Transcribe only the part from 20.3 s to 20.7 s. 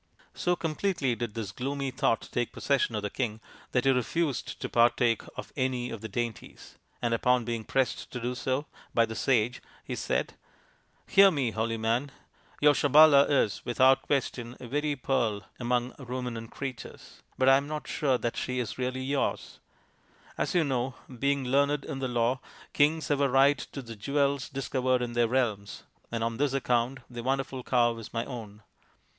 As you